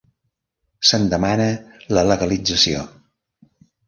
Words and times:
Se'n 0.91 1.03
demana 1.11 1.45
la 1.97 2.05
legalització. 2.13 2.81